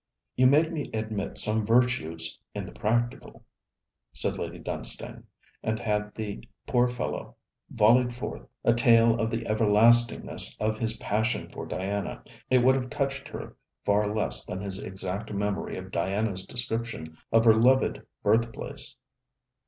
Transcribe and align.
'You 0.35 0.47
make 0.47 0.71
me 0.71 0.89
admit 0.95 1.37
some 1.37 1.63
virtues 1.63 2.39
in 2.55 2.65
the 2.65 2.71
practical,' 2.71 3.43
said 4.13 4.39
Lady 4.39 4.57
Dunstane; 4.57 5.25
and 5.61 5.77
had 5.77 6.15
the 6.15 6.43
poor 6.65 6.87
fellow 6.87 7.35
vollied 7.71 8.11
forth 8.11 8.47
a 8.63 8.73
tale 8.73 9.19
of 9.21 9.29
the 9.29 9.45
everlastingness 9.45 10.57
of 10.59 10.79
his 10.79 10.97
passion 10.97 11.51
for 11.51 11.67
Diana, 11.67 12.23
it 12.49 12.63
would 12.63 12.73
have 12.73 12.89
touched 12.89 13.27
her 13.27 13.55
far 13.85 14.11
less 14.11 14.43
than 14.43 14.59
his 14.61 14.79
exact 14.81 15.31
memory 15.31 15.77
of 15.77 15.91
Diana's 15.91 16.47
description 16.47 17.15
of 17.31 17.45
her 17.45 17.53
loved 17.53 18.01
birthplace. 18.23 18.95